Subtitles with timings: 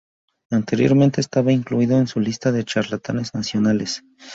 [0.49, 4.03] Anteriormente estaba incluido en su lista de Charlatanes Nacionales.